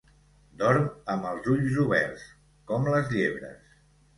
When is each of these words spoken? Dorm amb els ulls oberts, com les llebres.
Dorm 0.61 0.87
amb 1.15 1.27
els 1.33 1.51
ulls 1.57 1.77
oberts, 1.85 2.25
com 2.73 2.91
les 2.95 3.15
llebres. 3.17 3.73